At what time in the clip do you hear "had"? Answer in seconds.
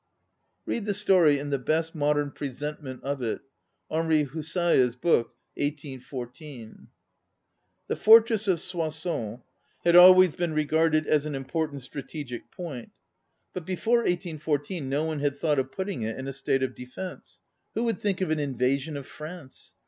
9.83-9.95, 15.19-15.37